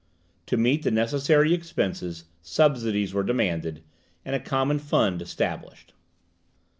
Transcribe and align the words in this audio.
To 0.47 0.57
meet 0.57 0.81
the 0.81 0.89
necessary 0.89 1.53
expenses, 1.53 2.23
subsidies 2.41 3.13
were 3.13 3.21
demanded, 3.21 3.83
and 4.25 4.35
a 4.35 4.39
common 4.39 4.79
fund 4.79 5.21
established. 5.21 5.93